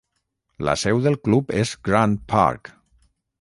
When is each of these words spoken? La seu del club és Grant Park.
La 0.69 0.73
seu 0.83 1.01
del 1.07 1.17
club 1.27 1.53
és 1.65 1.75
Grant 1.91 2.17
Park. 2.35 2.73